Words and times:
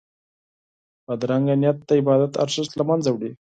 بدرنګه 1.05 1.55
نیت 1.61 1.77
د 1.87 1.89
عبادت 2.01 2.33
ارزښت 2.43 2.71
له 2.75 2.83
منځه 2.89 3.09
وړي 3.11 3.31